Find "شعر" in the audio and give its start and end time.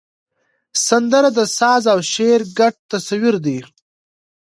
2.13-2.41